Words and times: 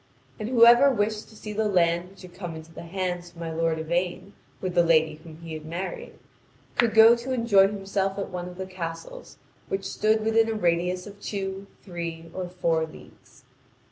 And 0.39 0.49
whoever 0.49 0.89
wished 0.89 1.29
to 1.29 1.35
see 1.35 1.53
the 1.53 1.67
land 1.67 2.09
which 2.09 2.23
had 2.23 2.33
come 2.33 2.55
into 2.55 2.73
the 2.73 2.81
hands 2.81 3.29
of 3.29 3.37
my 3.37 3.53
lord 3.53 3.77
Yvain 3.77 4.33
with 4.59 4.73
the 4.73 4.81
lady 4.81 5.17
whom 5.23 5.37
he 5.43 5.53
had 5.53 5.63
married, 5.63 6.17
could 6.75 6.95
go 6.95 7.15
to 7.15 7.31
enjoy 7.31 7.67
himself 7.67 8.17
at 8.17 8.31
one 8.31 8.49
of 8.49 8.57
the 8.57 8.65
castles 8.65 9.37
which 9.69 9.85
stood 9.85 10.25
within 10.25 10.49
a 10.49 10.55
radius 10.55 11.05
of 11.05 11.21
two, 11.21 11.67
three, 11.83 12.31
or 12.33 12.49
four 12.49 12.83
leagues. 12.87 13.43